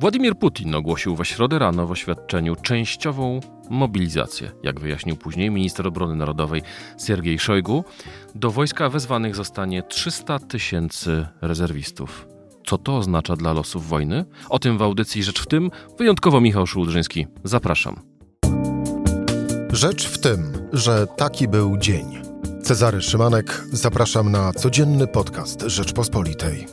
[0.00, 4.50] Władimir Putin ogłosił we środę rano w oświadczeniu częściową mobilizację.
[4.62, 6.62] Jak wyjaśnił później minister obrony narodowej
[7.06, 7.84] Siergiej Szojgu,
[8.34, 12.28] do wojska wezwanych zostanie 300 tysięcy rezerwistów.
[12.66, 14.24] Co to oznacza dla losów wojny?
[14.48, 17.26] O tym w audycji Rzecz w tym wyjątkowo Michał Szułdrzyński.
[17.44, 18.00] Zapraszam.
[19.72, 22.18] Rzecz w tym, że taki był dzień.
[22.62, 26.66] Cezary Szymanek, zapraszam na codzienny podcast Rzeczpospolitej.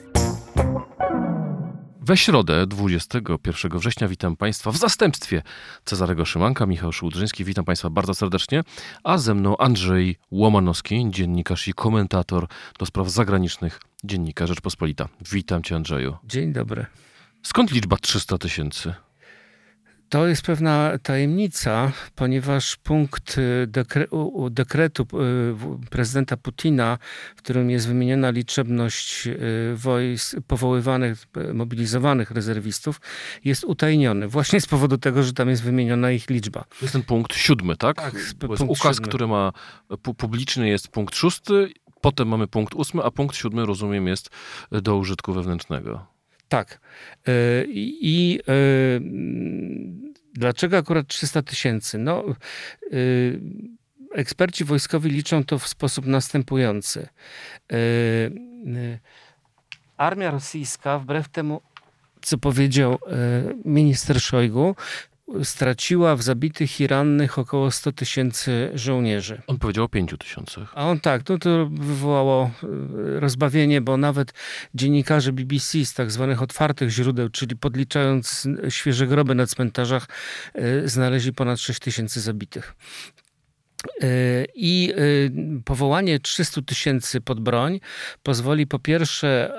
[2.08, 5.41] We środę 21 września witam Państwa w zastępstwie
[5.86, 7.44] Cezarego Szymanka, Michał Szułdrzyński.
[7.44, 8.63] Witam Państwa bardzo serdecznie,
[9.04, 12.48] a ze mną Andrzej Łomanowski, dziennikarz i komentator
[12.80, 15.10] do spraw zagranicznych Dziennika Rzeczpospolita.
[15.32, 16.18] Witam Cię Andrzeju.
[16.23, 16.86] Dzień dobry.
[17.44, 18.94] Skąd liczba 300 tysięcy?
[20.09, 24.05] To jest pewna tajemnica, ponieważ punkt y, dekre,
[24.52, 25.04] dekretu
[25.84, 26.98] y, prezydenta Putina,
[27.36, 33.02] w którym jest wymieniona liczebność y, wojsk powoływanych, mobilizowanych rezerwistów,
[33.46, 34.27] jest utajniony.
[34.27, 36.62] Właśnie z powodu tego, że tam jest wymieniona ich liczba.
[36.62, 37.96] To jest ten punkt siódmy, tak?
[37.98, 38.16] Tak,
[38.48, 39.07] Bo jest ukaz, siódmy.
[39.07, 39.51] który ma
[40.18, 41.70] publiczny jest punkt szósty,
[42.01, 44.29] potem mamy punkt ósmy, a punkt siódmy, rozumiem, jest
[44.72, 46.15] do użytku wewnętrznego.
[46.49, 46.79] Tak.
[47.27, 47.32] E,
[47.68, 48.54] I e,
[50.34, 51.98] dlaczego akurat 300 tysięcy?
[51.98, 52.35] No, e,
[54.15, 57.07] eksperci wojskowi liczą to w sposób następujący.
[59.98, 61.62] Armia rosyjska, wbrew temu,
[62.21, 62.99] co powiedział
[63.66, 64.75] minister Szojgu,
[65.44, 69.41] straciła w zabitych i rannych około 100 tysięcy żołnierzy.
[69.47, 70.72] On powiedział o 5 tysiącach.
[70.75, 74.34] A on tak, no to wywołało e, rozbawienie, bo nawet
[74.73, 80.07] dziennikarze BBC z tak zwanych otwartych źródeł, czyli podliczając świeże groby na cmentarzach,
[80.53, 82.75] e, znaleźli ponad 6 tysięcy zabitych.
[84.01, 84.07] E,
[84.56, 84.94] I
[85.66, 87.79] powołanie 300 tysięcy pod broń
[88.23, 89.53] pozwoli po pierwsze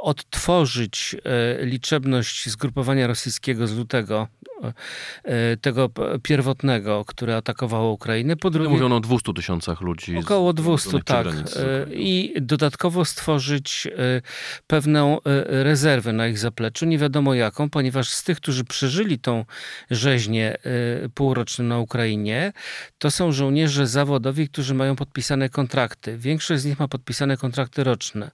[0.00, 1.16] odtworzyć
[1.60, 4.28] liczebność zgrupowania rosyjskiego z lutego
[5.60, 5.90] tego
[6.22, 8.36] pierwotnego, które atakowało Ukrainę.
[8.36, 10.16] Po drugie, Mówiono o 200 tysiącach ludzi.
[10.16, 11.26] Około 200, tak.
[11.26, 11.32] E,
[11.94, 14.22] I dodatkowo stworzyć e,
[14.66, 19.44] pewną rezerwę na ich zapleczu, nie wiadomo jaką, ponieważ z tych, którzy przeżyli tą
[19.90, 20.56] rzeźnię
[21.14, 22.52] półroczną na Ukrainie,
[22.98, 26.18] to są żołnierze zawodowi, którzy mają podpisane kontrakty.
[26.18, 28.30] Większość z nich ma podpisane kontrakty roczne.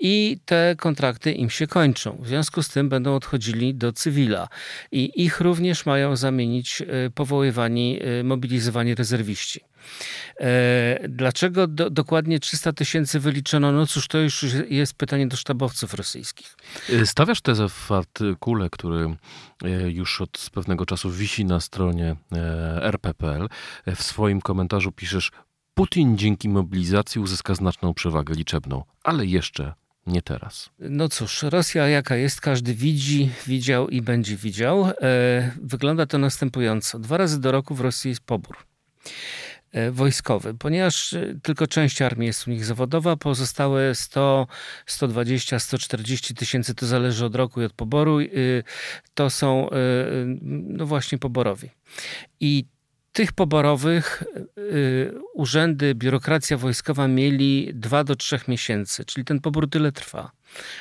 [0.00, 2.18] I te kontrakty im się kończą.
[2.20, 4.48] W związku z tym będą odchodzili do cywila.
[4.92, 9.60] I ich również również mają zamienić e, powoływani, e, mobilizowani rezerwiści.
[10.40, 13.72] E, dlaczego do, dokładnie 300 tysięcy wyliczono?
[13.72, 16.56] No cóż, to już jest pytanie do sztabowców rosyjskich.
[17.04, 19.16] Stawiasz tezę w artykule, który
[19.88, 22.16] już od pewnego czasu wisi na stronie
[22.82, 23.48] RPPL.
[23.96, 25.30] W swoim komentarzu piszesz,
[25.74, 29.72] Putin dzięki mobilizacji uzyska znaczną przewagę liczebną, ale jeszcze
[30.06, 30.70] nie teraz.
[30.78, 34.86] No cóż, Rosja jaka jest, każdy widzi, widział i będzie widział.
[34.86, 34.92] E,
[35.62, 36.98] wygląda to następująco.
[36.98, 38.56] Dwa razy do roku w Rosji jest pobór
[39.72, 44.46] e, wojskowy, ponieważ e, tylko część armii jest u nich zawodowa, pozostałe 100,
[44.86, 48.18] 120, 140 tysięcy, to zależy od roku i od poboru,
[49.14, 49.68] to są
[50.40, 51.70] no właśnie poborowi.
[52.40, 52.64] I
[53.12, 54.22] tych poborowych
[54.58, 60.30] y, urzędy, biurokracja wojskowa mieli 2 do 3 miesięcy, czyli ten pobór tyle trwa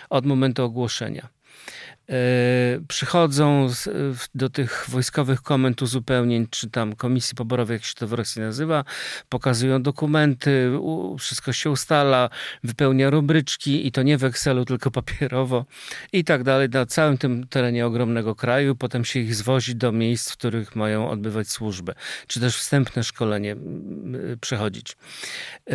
[0.09, 1.29] od momentu ogłoszenia.
[2.09, 3.69] E, przychodzą
[4.35, 8.83] do tych wojskowych komend uzupełnień, czy tam komisji poborowej, jak się to w Rosji nazywa,
[9.29, 10.71] pokazują dokumenty,
[11.19, 12.29] wszystko się ustala,
[12.63, 15.65] wypełnia rubryczki i to nie w Excelu, tylko papierowo
[16.13, 18.75] i tak dalej, na całym tym terenie ogromnego kraju.
[18.75, 21.93] Potem się ich zwozi do miejsc, w których mają odbywać służbę,
[22.27, 23.55] czy też wstępne szkolenie
[24.41, 24.97] przechodzić.
[25.69, 25.73] E,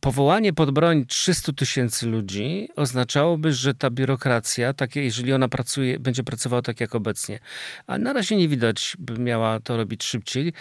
[0.00, 6.24] powołanie pod broń 300 tysięcy ludzi oznaczałoby, że ta biurokracja, takie, jeżeli ona pracuje, będzie
[6.24, 7.38] pracowała tak jak obecnie,
[7.86, 10.52] a na razie nie widać, by miała to robić szybciej,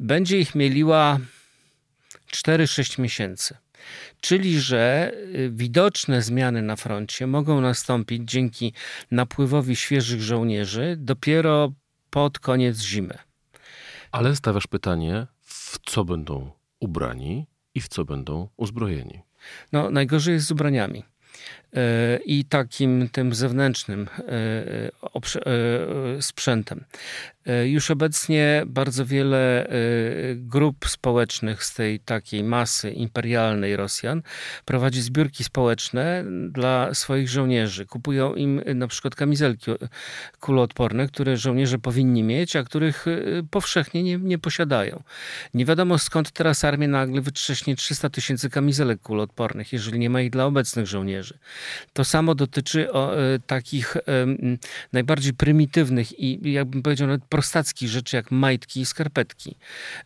[0.00, 1.18] będzie ich mieliła
[2.32, 3.56] 4-6 miesięcy.
[4.20, 8.72] Czyli, że y, widoczne zmiany na froncie mogą nastąpić dzięki
[9.10, 11.72] napływowi świeżych żołnierzy dopiero
[12.10, 13.18] pod koniec zimy.
[14.12, 16.50] Ale stawiasz pytanie, w co będą
[16.80, 19.22] ubrani i w co będą uzbrojeni?
[19.72, 21.04] No, najgorzej jest z ubraniami.
[21.76, 24.32] E, i takim tym zewnętrznym e,
[25.36, 26.84] e, sprzętem.
[27.46, 29.70] E, już obecnie bardzo wiele e,
[30.34, 34.22] grup społecznych z tej takiej masy imperialnej Rosjan
[34.64, 37.86] prowadzi zbiórki społeczne dla swoich żołnierzy.
[37.86, 39.70] Kupują im na przykład kamizelki
[40.40, 43.06] kuloodporne, które żołnierze powinni mieć, a których
[43.50, 45.02] powszechnie nie, nie posiadają.
[45.54, 50.30] Nie wiadomo skąd teraz armia nagle wytrześnie 300 tysięcy kamizelek kuloodpornych, jeżeli nie ma ich
[50.30, 51.38] dla obecnych żołnierzy.
[51.92, 53.12] To samo dotyczy o,
[53.46, 53.96] takich
[54.92, 59.56] najbardziej prymitywnych i jakbym powiedział nawet prostackich rzeczy jak majtki i skarpetki.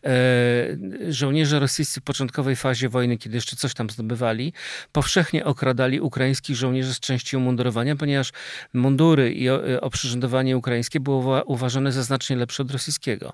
[0.03, 0.11] E,
[1.09, 4.53] żołnierze rosyjscy w początkowej fazie wojny, kiedy jeszcze coś tam zdobywali,
[4.91, 8.31] powszechnie okradali ukraińskich żołnierzy z części umundurowania, ponieważ
[8.73, 9.49] mundury i
[9.81, 13.33] oprzyrządowanie ukraińskie było uważane za znacznie lepsze od rosyjskiego.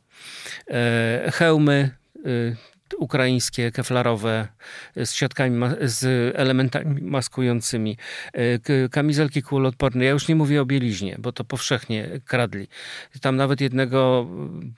[0.68, 1.90] E, hełmy,
[2.26, 4.48] y, ukraińskie, keflarowe,
[4.96, 7.98] z siatkami, z elementami maskującymi,
[8.34, 10.06] e, kamizelki kuloodporne.
[10.06, 12.68] Ja już nie mówię o bieliźnie, bo to powszechnie kradli.
[13.22, 14.28] Tam nawet jednego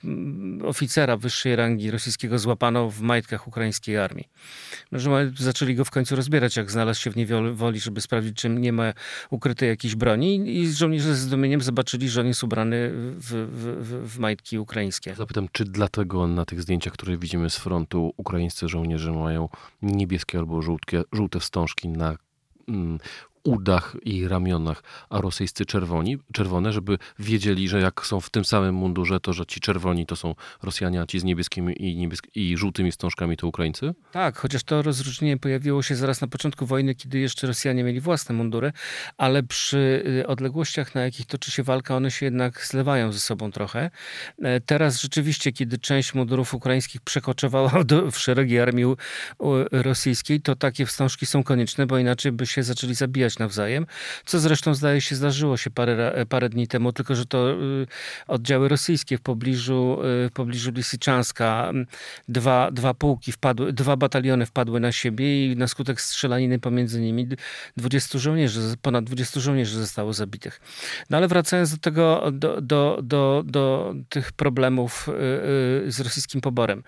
[0.04, 4.28] mm, oficera wyższej rangi rosyjskiego złapano w majtkach ukraińskiej armii.
[4.92, 8.72] Że zaczęli go w końcu rozbierać, jak znalazł się w niewoli, żeby sprawdzić, czy nie
[8.72, 8.92] ma
[9.30, 14.18] ukrytej jakiejś broni i żołnierze ze zdumieniem zobaczyli, że on jest ubrany w, w, w
[14.18, 15.14] majtki ukraińskie.
[15.14, 19.48] Zapytam, czy dlatego na tych zdjęciach, które widzimy z frontu ukraińscy żołnierze mają
[19.82, 22.16] niebieskie albo żółtkie, żółte wstążki na
[22.68, 22.98] mm,
[23.42, 28.74] udach i ramionach, a rosyjscy czerwoni, czerwone, żeby wiedzieli, że jak są w tym samym
[28.74, 32.56] mundurze, to że ci czerwoni to są Rosjanie, a ci z niebieskimi i, niebieski, i
[32.56, 33.94] żółtymi wstążkami to Ukraińcy?
[34.12, 38.34] Tak, chociaż to rozróżnienie pojawiło się zaraz na początku wojny, kiedy jeszcze Rosjanie mieli własne
[38.34, 38.72] mundury,
[39.16, 43.50] ale przy y, odległościach, na jakich toczy się walka, one się jednak zlewają ze sobą
[43.50, 43.90] trochę.
[44.42, 48.84] E, teraz rzeczywiście, kiedy część mundurów ukraińskich przekoczowała do, w szeregi armii
[49.72, 53.86] rosyjskiej, to takie wstążki są konieczne, bo inaczej by się zaczęli zabijać nawzajem,
[54.24, 57.86] co zresztą zdaje się zdarzyło się parę, parę dni temu, tylko że to y,
[58.26, 61.72] oddziały rosyjskie w pobliżu, y, w pobliżu Lisyczanska,
[62.28, 67.28] dwa, dwa pułki wpadły, dwa bataliony wpadły na siebie i na skutek strzelaniny pomiędzy nimi
[67.76, 70.60] 20 żołnierzy, ponad 20 żołnierzy zostało zabitych.
[71.10, 75.12] No ale wracając do tego, do, do, do, do tych problemów y,
[75.92, 76.82] z rosyjskim poborem.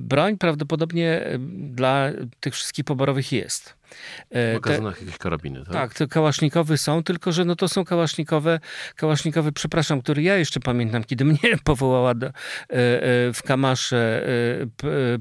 [0.00, 2.10] Broń prawdopodobnie dla
[2.40, 3.83] tych wszystkich poborowych jest.
[4.30, 5.72] E, w magazynach jakieś karabiny, tak?
[5.72, 8.60] Tak, to kałasznikowy są, tylko że no to są kałasznikowe,
[8.96, 12.30] kałasznikowe, przepraszam, które ja jeszcze pamiętam, kiedy mnie powołała do, e,
[12.70, 13.94] e, w Kamasze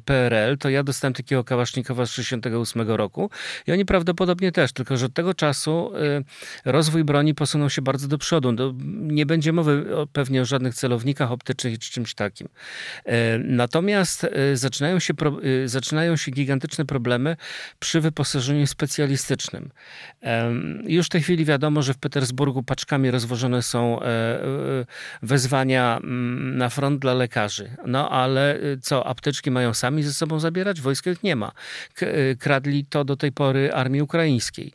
[0.06, 3.30] PRL, to ja dostałem takiego kałasznikowa z 68 roku
[3.68, 5.92] i oni prawdopodobnie też, tylko że od tego czasu
[6.66, 8.52] rozwój broni posunął się bardzo do przodu.
[8.52, 12.50] No, nie będzie mowy pewnie o żadnych celownikach optycznych czy czymś takim.
[13.44, 15.14] Natomiast zaczynają się,
[15.66, 17.38] zaczynają się gigantyczne problemy
[17.80, 19.70] przy wyposażeniu specjalistycznym.
[20.86, 24.46] Już w tej chwili wiadomo, że w Petersburgu paczkami rozwożone są e, e,
[25.22, 27.70] wezwania mm, na front dla lekarzy.
[27.86, 30.82] No ale e, co, apteczki mają sami ze sobą zabierać?
[30.82, 31.52] Wojska ich nie ma.
[32.40, 34.72] Kradli to do tej pory armii ukraińskiej.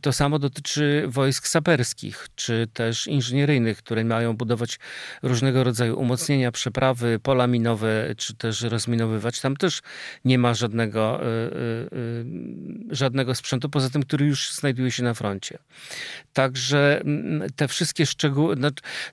[0.00, 4.78] To samo dotyczy wojsk saperskich, czy też inżynieryjnych, które mają budować
[5.22, 9.40] różnego rodzaju umocnienia, przeprawy, pola minowe, czy też rozminowywać.
[9.40, 9.82] Tam też
[10.24, 11.20] nie ma żadnego
[12.90, 15.58] żadnego sprzętu, poza tym, który już znajduje się na froncie.
[16.32, 18.56] Także mm, te wszystkie szczegóły,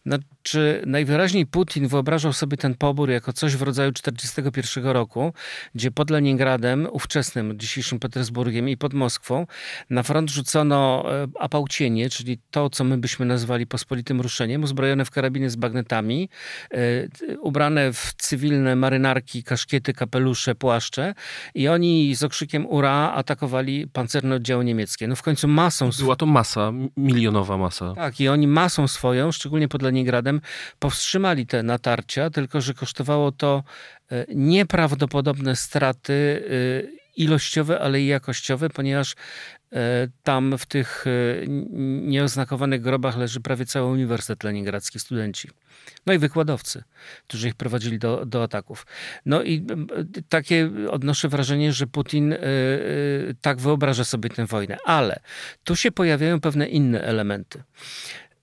[0.05, 5.33] znaczy najwyraźniej Putin wyobrażał sobie ten pobór jako coś w rodzaju 1941 roku,
[5.75, 9.47] gdzie pod Leningradem, ówczesnym dzisiejszym Petersburgiem i pod Moskwą,
[9.89, 15.11] na front rzucono e, apałcienie, czyli to, co my byśmy nazwali pospolitym ruszeniem, uzbrojone w
[15.11, 16.29] karabiny z bagnetami,
[16.71, 16.77] e,
[17.39, 21.13] ubrane w cywilne marynarki, kaszkiety, kapelusze, płaszcze
[21.55, 25.07] i oni z okrzykiem ura atakowali pancerne oddziały niemieckie.
[25.07, 25.89] No w końcu masą...
[25.99, 27.93] Była to masa, milionowa masa.
[27.95, 30.41] Tak, i oni masą swoją, szczególnie pod Leningradem,
[30.79, 33.63] powstrzymali te natarcia, tylko że kosztowało to
[34.12, 39.15] e, nieprawdopodobne straty e, ilościowe, ale i jakościowe, ponieważ
[40.24, 41.06] tam w tych
[42.01, 45.50] nieoznakowanych grobach leży prawie cały Uniwersytet Leningradzki, studenci.
[46.06, 46.84] No i wykładowcy,
[47.27, 48.86] którzy ich prowadzili do, do ataków.
[49.25, 49.65] No i
[50.30, 52.39] takie odnoszę wrażenie, że Putin y,
[53.42, 54.77] tak wyobraża sobie tę wojnę.
[54.86, 55.20] Ale
[55.63, 57.63] tu się pojawiają pewne inne elementy.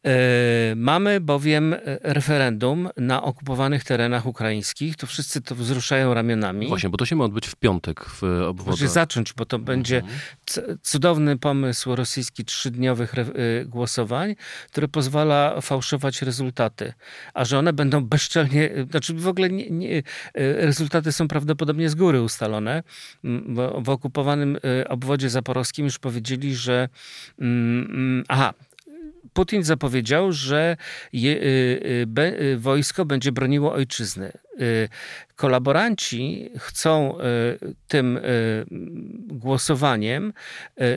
[0.07, 4.97] E, mamy bowiem e, referendum na okupowanych terenach ukraińskich.
[4.97, 6.69] To wszyscy to wzruszają ramionami.
[6.69, 8.71] Właśnie, bo to się ma odbyć w piątek w obwodach.
[8.71, 10.79] Może zacząć, bo to będzie mhm.
[10.83, 13.25] cudowny pomysł rosyjski trzydniowych e,
[13.65, 14.37] głosowań,
[14.71, 16.93] który pozwala fałszować rezultaty.
[17.35, 20.03] A że one będą bezczelnie, znaczy w ogóle nie, nie,
[20.35, 22.83] rezultaty są prawdopodobnie z góry ustalone.
[23.25, 26.89] Bo w okupowanym obwodzie zaporowskim już powiedzieli, że
[27.39, 28.55] mm, mm, aha,
[29.33, 30.77] Putin zapowiedział, że
[31.13, 31.37] je, y,
[32.03, 34.33] y, be, y, wojsko będzie broniło ojczyzny.
[34.61, 34.89] Y,
[35.37, 38.21] kolaboranci chcą y, tym y,
[39.29, 40.33] głosowaniem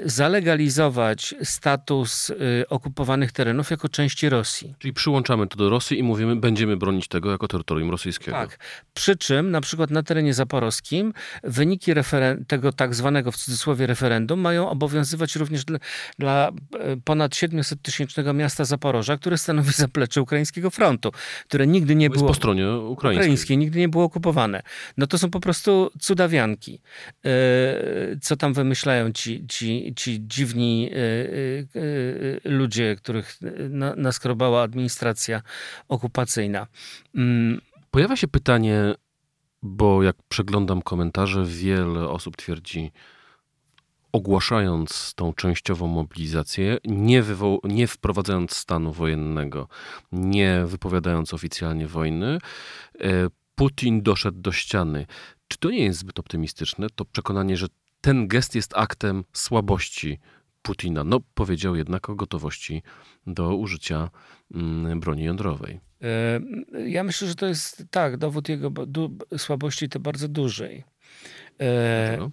[0.06, 2.32] zalegalizować status
[2.70, 4.76] okupowanych terenów jako części Rosji.
[4.80, 8.38] Czyli przyłączamy to do Rosji i mówimy, będziemy bronić tego jako terytorium rosyjskiego.
[8.38, 8.58] Tak.
[8.94, 11.92] Przy czym na przykład na terenie zaporowskim wyniki
[12.48, 15.80] tego tak zwanego w cudzysłowie referendum mają obowiązywać również dla,
[16.20, 16.52] dla
[17.06, 21.12] ponad 700 tysięcznego miasta Zaporoża, które stanowi zaplecze ukraińskiego frontu,
[21.48, 22.24] które nigdy nie było...
[22.24, 24.62] Jest po stronie ukraińskiej nigdy nie było okupowane.
[24.98, 26.82] No to są po prostu cudawianki.
[27.26, 27.32] E,
[28.22, 33.40] co tam wymyślają ci, ci, ci dziwni e, e, ludzie, których
[33.96, 35.42] naskrobała administracja
[35.88, 36.68] okupacyjna.
[37.16, 37.62] Mm.
[37.92, 38.94] Pojawia się pytanie,
[39.62, 42.92] bo jak przeglądam komentarze, wiele osób twierdzi,
[44.12, 47.24] ogłaszając tą częściową mobilizację, nie,
[47.64, 49.68] nie, wprowadzając stanu wojennego,
[50.12, 52.40] nie wypowiadając oficjalnie wojny,
[53.56, 55.06] Putin doszedł do ściany.
[55.48, 56.88] Czy to nie jest zbyt optymistyczne?
[56.96, 57.68] To przekonanie, że
[58.02, 60.20] ten gest jest aktem słabości
[60.62, 61.04] Putina.
[61.04, 62.84] No, powiedział jednak o gotowości
[63.28, 64.10] do użycia
[64.54, 65.80] mm, broni jądrowej.
[66.02, 66.40] E,
[66.90, 68.72] ja myślę, że to jest tak, dowód jego
[69.38, 70.84] słabości to bardzo dużej.
[71.62, 72.30] E,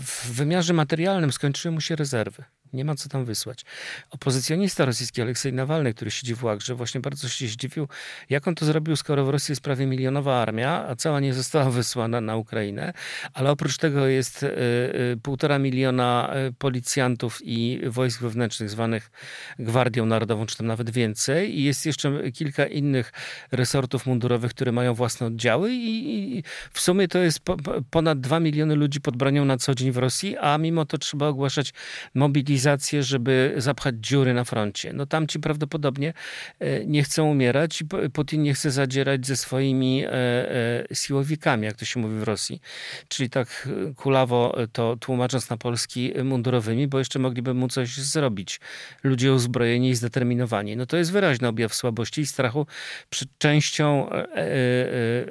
[0.00, 2.44] w wymiarze materialnym skończyły mu się rezerwy.
[2.74, 3.64] Nie ma co tam wysłać.
[4.10, 7.88] Opozycjonista rosyjski Aleksiej Nawalny, który siedzi w Łagrze, właśnie bardzo się zdziwił,
[8.30, 11.70] jak on to zrobił, skoro w Rosji jest prawie milionowa armia, a cała nie została
[11.80, 12.92] wysłana na Ukrainę,
[13.34, 19.10] ale oprócz tego jest y, y, półtora miliona y, policjantów i wojsk wewnętrznych zwanych
[19.58, 21.58] Gwardią Narodową, czy tam nawet więcej.
[21.58, 23.12] I jest jeszcze kilka innych
[23.52, 25.70] resortów mundurowych, które mają własne oddziały.
[25.72, 27.56] I, w sumie to jest po,
[27.90, 31.28] ponad dwa miliony ludzi pod bronią na co dzień w Rosji, a mimo to trzeba
[31.28, 31.72] ogłaszać
[32.14, 34.92] mobilizację mobilizację, żeby zapchać dziury na froncie.
[34.92, 36.12] No tam ci prawdopodobnie
[36.60, 41.76] e, nie chcą umierać i Putin nie chce zadzierać ze swoimi e, e, siłowikami, jak
[41.76, 42.60] to się mówi w Rosji.
[43.08, 48.60] Czyli tak kulawo to tłumacząc na polski mundurowymi, bo jeszcze mogliby mu coś zrobić.
[49.02, 50.76] Ludzie uzbrojeni i zdeterminowani.
[50.76, 52.66] No to jest wyraźny objaw słabości i strachu
[53.10, 54.10] przed częścią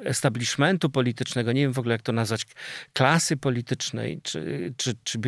[0.04, 2.46] establishmentu politycznego, nie wiem w ogóle jak to nazwać,
[2.92, 5.18] klasy politycznej, czy, czy, czy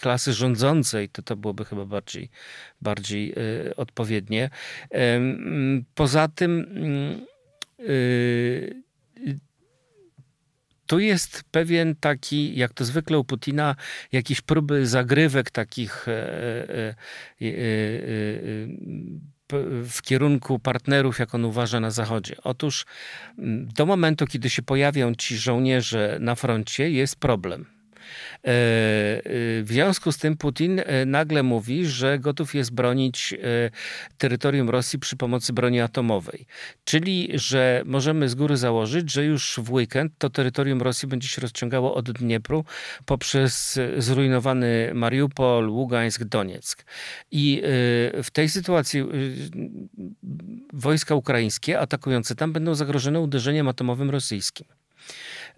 [0.00, 2.30] klasy rządzącej, to, to byłoby chyba bardziej,
[2.80, 3.32] bardziej
[3.68, 4.50] y, odpowiednie.
[5.94, 6.66] Poza tym
[7.80, 8.82] y,
[10.92, 13.76] tu jest pewien taki, jak to zwykle u Putina,
[14.12, 16.94] jakieś próby zagrywek takich e, e,
[17.40, 17.52] e,
[19.84, 22.36] w kierunku partnerów, jak on uważa na Zachodzie.
[22.42, 22.86] Otóż
[23.76, 27.81] do momentu, kiedy się pojawią ci żołnierze na froncie, jest problem
[28.44, 33.34] w związku z tym Putin e, nagle mówi, że gotów jest bronić
[34.18, 36.46] terytorium Rosji przy pomocy broni atomowej.
[36.84, 41.42] Czyli, że możemy z góry założyć, że już w weekend to terytorium Rosji będzie się
[41.42, 42.64] rozciągało od Dniepru
[43.04, 46.84] poprzez zrujnowany Mariupol, Ługańsk, Donieck.
[47.30, 47.62] I
[48.22, 49.04] w tej sytuacji
[50.72, 54.66] wojska ukraińskie atakujące tam będą zagrożone uderzeniem atomowym rosyjskim.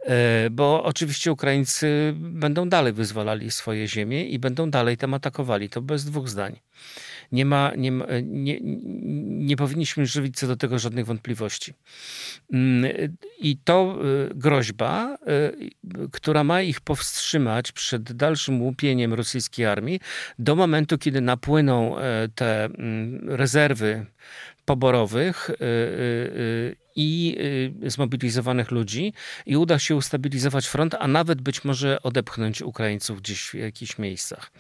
[0.05, 5.69] E, bo oczywiście Ukraińcy będą dalej wyzwalali swoje ziemie i będą dalej tam atakowali.
[5.69, 6.61] To bez dwóch zdań.
[7.33, 7.91] Nie, ma, nie,
[8.23, 8.59] nie,
[9.25, 11.75] nie powinniśmy żywić co do tego żadnych wątpliwości.
[12.53, 12.91] Mm,
[13.39, 13.99] I to
[14.31, 15.53] e, groźba, e,
[16.13, 20.01] która ma ich powstrzymać przed dalszym łupieniem rosyjskiej armii
[20.39, 21.97] do momentu, kiedy napłyną
[22.35, 24.07] te mm, rezerwy
[24.65, 25.51] poborowych
[26.97, 27.37] i
[27.85, 29.13] y, zmobilizowanych ludzi
[29.47, 34.53] i uda się ustabilizować front, a nawet być może odepchnąć Ukraińców gdzieś w jakichś miejscach.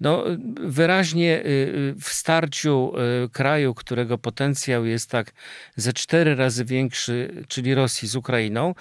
[0.00, 0.24] No,
[0.60, 2.92] wyraźnie y, w starciu
[3.24, 5.32] y, kraju, którego potencjał jest tak
[5.76, 8.74] ze cztery razy większy, czyli Rosji z Ukrainą,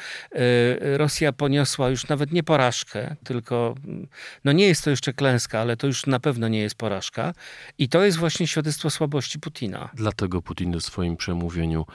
[0.81, 3.75] Rosja poniosła już nawet nie porażkę, tylko
[4.45, 7.33] no nie jest to jeszcze klęska, ale to już na pewno nie jest porażka
[7.77, 9.89] i to jest właśnie świadectwo słabości Putina.
[9.93, 11.85] Dlatego Putin w swoim przemówieniu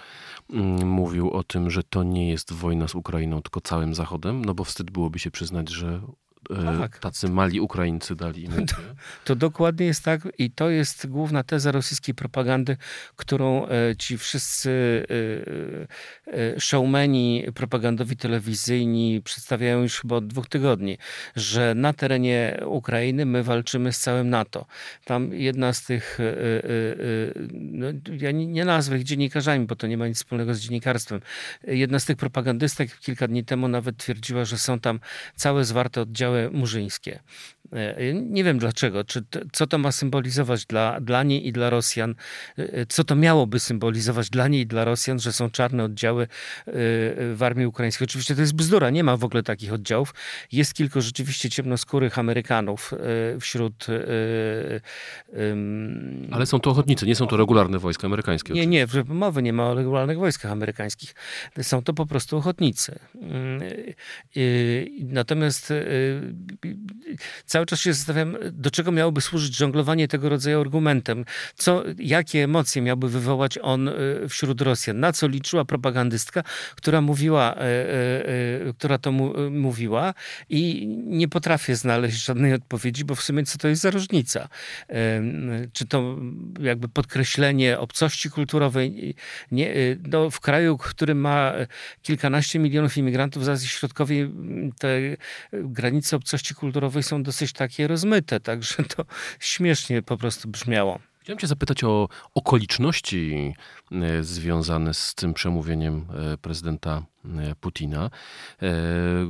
[0.50, 4.54] mm, mówił o tym, że to nie jest wojna z Ukrainą, tylko całym Zachodem, no
[4.54, 6.02] bo wstyd byłoby się przyznać, że
[6.80, 6.98] tak.
[6.98, 8.52] tacy mali Ukraińcy dali im.
[8.66, 8.76] To,
[9.24, 12.76] to, dokładnie jest tak i to jest główna teza rosyjskiej propagandy,
[13.16, 15.04] którą e, ci wszyscy
[16.26, 20.98] e, showmeni propagandowi telewizyjni przedstawiają już chyba od dwóch tygodni,
[21.36, 24.66] że na terenie Ukrainy my walczymy z całym NATO.
[25.04, 26.18] Tam jedna z tych,
[27.52, 27.86] no,
[28.20, 31.20] ja nie nazwę ich dziennikarzami, bo to nie ma nic wspólnego z dziennikarstwem.
[31.66, 35.00] Jedna z tych propagandystek kilka dni temu nawet twierdziła, że są tam
[35.36, 37.20] całe zwarte oddziały murzyńskie.
[38.23, 42.14] Nie wiem dlaczego, czy co to ma symbolizować dla, dla niej i dla Rosjan,
[42.88, 46.28] co to miałoby symbolizować dla niej i dla Rosjan, że są czarne oddziały
[46.66, 48.04] w armii ukraińskiej.
[48.04, 50.14] Oczywiście to jest bzdura, nie ma w ogóle takich oddziałów.
[50.52, 52.94] Jest kilku rzeczywiście ciemnoskórych Amerykanów
[53.40, 53.87] wśród...
[56.30, 58.54] Ale są to ochotnicy, nie są to regularne wojska amerykańskie.
[58.54, 61.14] Nie, nie, mowy nie ma o regularnych wojskach amerykańskich.
[61.62, 62.99] Są to po prostu ochotnicy.
[63.14, 63.62] Mm,
[64.99, 65.73] natomiast
[67.54, 71.25] cały czas się zastanawiam, do czego miałoby służyć żonglowanie tego rodzaju argumentem.
[71.54, 73.90] Co, jakie emocje miałby wywołać on
[74.28, 75.00] wśród Rosjan?
[75.00, 76.42] Na co liczyła propagandystka,
[76.76, 77.54] która mówiła,
[78.78, 79.12] która to
[79.50, 80.14] mówiła
[80.49, 84.49] i nie potrafię znaleźć żadnej odpowiedzi, bo w sumie co to jest za różnica?
[85.73, 86.16] Czy to
[86.61, 89.14] jakby podkreślenie obcości kulturowej?
[89.50, 89.75] Nie,
[90.08, 91.52] no, w kraju, który ma
[92.02, 94.30] kilkanaście milionów imigrantów z Azji Środkowej,
[94.78, 94.88] te
[95.52, 99.04] granice obcości kulturowej są dosyć takie rozmyte, także to
[99.40, 101.00] śmiesznie po prostu brzmiało.
[101.24, 103.54] Chciałem Cię zapytać o okoliczności
[103.92, 108.10] e, związane z tym przemówieniem e, prezydenta e, Putina.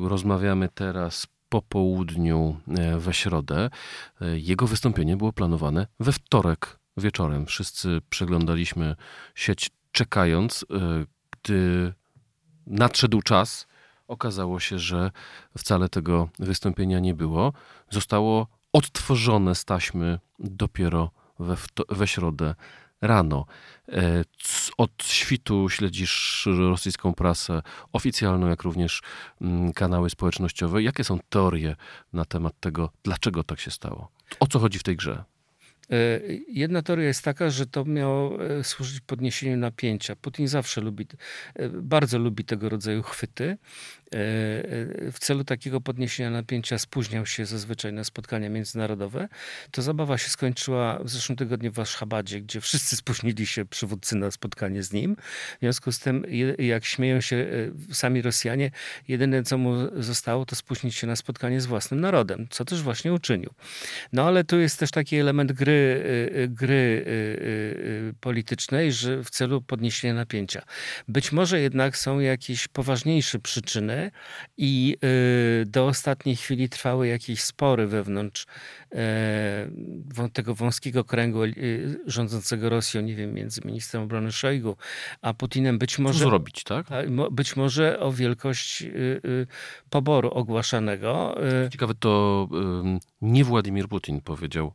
[0.09, 2.61] Rozmawiamy teraz po południu
[2.99, 3.71] we środę.
[4.35, 7.47] Jego wystąpienie było planowane we wtorek wieczorem.
[7.47, 8.97] Wszyscy przeglądaliśmy
[9.35, 10.67] sieć czekając,
[11.31, 11.93] gdy
[12.67, 13.67] nadszedł czas.
[14.09, 15.11] Okazało się, że
[15.59, 17.53] wcale tego wystąpienia nie było.
[17.91, 21.57] Zostało odtworzone z taśmy dopiero we,
[21.89, 22.55] we środę
[23.01, 23.47] rano.
[23.89, 24.25] E,
[24.79, 29.03] od świtu śledzisz rosyjską prasę oficjalną, jak również
[29.41, 30.83] mm, kanały społecznościowe.
[30.83, 31.77] Jakie są teorie
[32.13, 34.09] na temat tego, dlaczego tak się stało?
[34.41, 35.25] O co chodzi w tej grze?
[35.91, 40.17] E, jedna teoria jest taka, że to miało e, służyć podniesieniu napięcia.
[40.17, 41.07] Putin zawsze lubi,
[41.73, 43.57] bardzo lubi tego rodzaju chwyty.
[44.15, 49.29] E, e, w celu takiego podniesienia napięcia spóźniał się zazwyczaj na spotkania międzynarodowe.
[49.71, 54.31] To zabawa się skończyła w zeszłym tygodniu w Aszchabadzie, gdzie wszyscy spóźnili się przywódcy na
[54.31, 55.17] spotkanie z nim.
[55.57, 56.27] W związku z tym,
[56.59, 57.37] jak śmieją się
[57.91, 58.71] e, sami Rosjanie,
[59.09, 63.13] jedyne co mu zostało, to spóźnić się na spotkanie z własnym narodem, co też właśnie
[63.13, 63.51] uczynił.
[64.13, 65.74] No ale tu jest też taki element gry,
[66.49, 67.05] gry
[68.21, 70.63] politycznej, że w celu podniesienia napięcia.
[71.09, 74.11] Być może jednak są jakieś poważniejsze przyczyny,
[74.57, 74.97] i
[75.63, 78.47] y, do ostatniej chwili trwały jakieś spory wewnątrz
[78.95, 79.69] e,
[80.33, 84.77] tego wąskiego kręgu y, rządzącego Rosją, nie wiem, między ministrem obrony Szojgu
[85.23, 85.79] a Putinem.
[85.79, 86.87] Być może, Co zrobić, tak?
[87.31, 89.47] Być może o wielkość y,
[89.91, 91.39] poboru ogłaszanego.
[91.71, 92.49] Ciekawe, to
[93.23, 94.73] nie Władimir Putin powiedział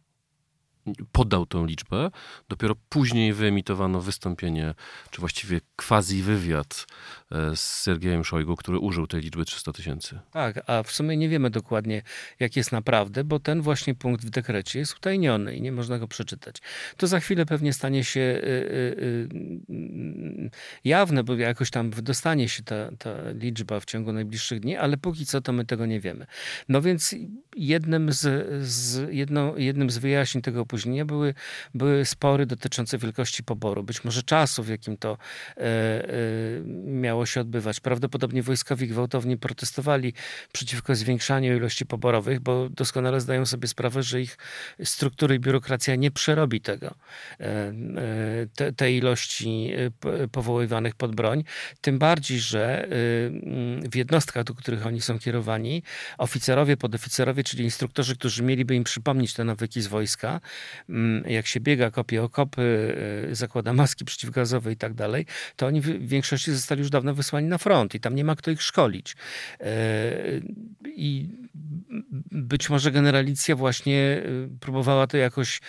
[1.12, 2.10] podał tę liczbę.
[2.50, 4.74] Dopiero później wyemitowano wystąpienie,
[5.12, 6.86] czy właściwie quasi wywiad
[7.32, 10.20] e, z Sergiejem Szojgu, który użył tej liczby 300 tysięcy.
[10.32, 12.02] Tak, a w sumie nie wiemy dokładnie,
[12.40, 16.08] jak jest naprawdę, bo ten właśnie punkt w dekrecie jest utajniony i nie można go
[16.08, 16.56] przeczytać.
[16.98, 19.30] To za chwilę pewnie stanie się y, y,
[19.70, 20.50] y,
[20.84, 25.26] jawne, bo jakoś tam wydostanie się ta, ta liczba w ciągu najbliższych dni, ale póki
[25.26, 26.26] co to my tego nie wiemy.
[26.70, 27.16] No więc
[27.56, 29.10] jednym z, z,
[29.58, 31.34] jednym z wyjaśnień tego opóźnienia były,
[31.74, 35.18] były spory dotyczące wielkości poboru, być może czasu, w jakim to
[35.58, 36.10] e, e,
[36.86, 37.80] miało się odbywać.
[37.80, 40.14] Prawdopodobnie wojskowi gwałtownie protestowali
[40.52, 44.38] przeciwko zwiększaniu ilości poborowych, bo doskonale zdają sobie sprawę, że ich
[44.84, 46.96] struktury i biurokracja nie przerobi tego,
[47.40, 47.74] e, e
[48.56, 49.72] te, tej ilości
[50.24, 51.44] e, powoływanych pod broń.
[51.82, 52.90] Tym bardziej, że e,
[53.90, 55.84] w jednostkach, do których oni są kierowani,
[56.18, 60.42] oficerowie, podoficerowie, czyli instruktorzy, którzy mieliby im przypomnieć te nawyki z wojska,
[61.26, 62.62] jak się biega, kopie okopy,
[63.32, 67.48] y, zakłada maski przeciwgazowe i tak dalej, to oni w większości zostali już dawno wysłani
[67.48, 69.16] na front i tam nie ma kto ich szkolić.
[69.60, 69.66] E,
[70.86, 71.30] I
[72.32, 75.62] być może generalicja właśnie y, próbowała to jakoś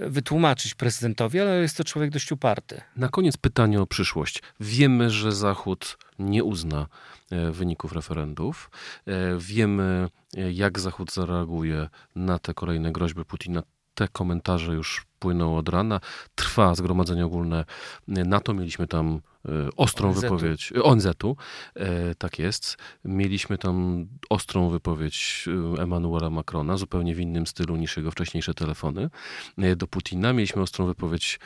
[0.00, 2.80] wytłumaczyć prezydentowi, ale jest to człowiek dość uparty.
[2.96, 4.42] Na koniec pytanie o przyszłość.
[4.60, 6.86] Wiemy, że Zachód nie uzna
[7.30, 8.70] e, wyników referendów.
[9.06, 13.62] E, wiemy, e, jak Zachód zareaguje na te kolejne groźby Putina.
[13.94, 16.00] Te komentarze już płyną od rana.
[16.34, 17.64] Trwa zgromadzenie ogólne
[18.08, 18.54] NATO.
[18.54, 21.36] Mieliśmy tam E, ostrą ONZ wypowiedź e, ONZ-u,
[21.74, 22.76] e, tak jest.
[23.04, 29.10] Mieliśmy tam ostrą wypowiedź Emmanuela Macrona, zupełnie w innym stylu niż jego wcześniejsze telefony
[29.76, 30.32] do Putina.
[30.32, 31.40] Mieliśmy ostrą wypowiedź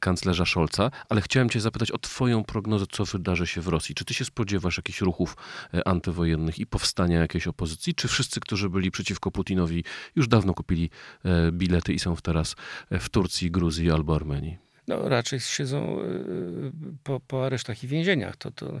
[0.00, 3.94] kanclerza Scholza, ale chciałem cię zapytać o twoją prognozę, co wydarzy się w Rosji.
[3.94, 5.36] Czy ty się spodziewasz jakichś ruchów
[5.84, 9.84] antywojennych i powstania jakiejś opozycji, czy wszyscy, którzy byli przeciwko Putinowi
[10.16, 10.90] już dawno kupili
[11.52, 12.56] bilety i są teraz
[12.90, 14.58] w Turcji, Gruzji albo Armenii?
[14.96, 15.98] No, raczej siedzą
[17.02, 18.36] po, po aresztach i więzieniach.
[18.36, 18.80] To, to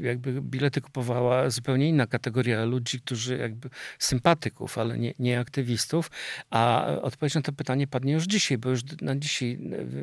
[0.00, 6.10] jakby bilety kupowała zupełnie inna kategoria ludzi, którzy jakby sympatyków, ale nie, nie aktywistów.
[6.50, 9.58] A odpowiedź na to pytanie padnie już dzisiaj, bo już na dzisiaj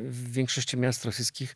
[0.08, 1.54] w większości miast rosyjskich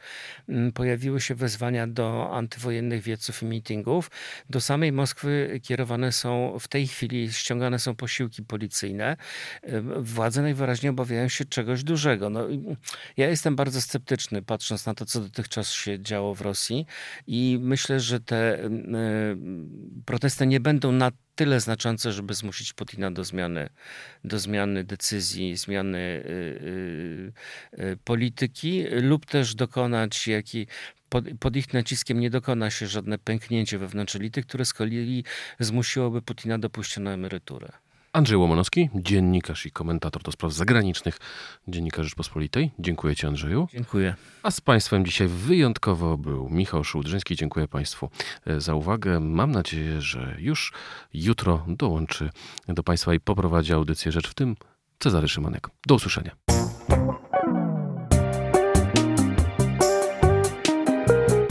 [0.49, 4.11] mm, pojawiły się wezwania do antywojennych wieców i meetingów.
[4.51, 9.17] Do samej Moskwy kierowane są w tej chwili, ściągane są posiłki policyjne.
[9.97, 12.31] Władze najwyraźniej obawiają się czegoś dużego.
[12.31, 12.47] No,
[13.17, 16.87] ja jestem bardzo sceptyczny, patrząc na to, co dotychczas się działo w Rosji
[17.27, 18.71] i myślę, że te
[20.05, 23.69] protesty nie będą na tyle znaczące, żeby zmusić Putina do zmiany,
[24.25, 27.33] do zmiany decyzji, zmiany y,
[27.79, 30.67] y, y, polityki, lub też dokonać jakiej
[31.09, 35.25] pod, pod, ich naciskiem nie dokona się żadne pęknięcie wewnątrz elity, które z kolei
[35.61, 37.73] zmusiłoby Putina do pójścia na emeryturę.
[38.13, 41.19] Andrzej Łomonowski, dziennikarz i komentator do spraw zagranicznych
[41.69, 42.71] Dziennikarz Rzeczpospolitej.
[42.79, 43.69] Dziękuję Ci Andrzeju.
[43.73, 44.15] Dziękuję.
[44.43, 47.37] A z Państwem dzisiaj wyjątkowo był Michał Szułdrzyński.
[47.37, 48.11] Dziękuję Państwu
[48.47, 49.21] e, za uwagę.
[49.21, 50.73] Mam nadzieję, że już
[51.15, 52.31] jutro dołączy
[52.69, 54.57] do Państwa i poprowadzi audycję Rzecz w tym
[54.99, 55.69] Cezary Szymanek.
[55.87, 56.37] Do usłyszenia.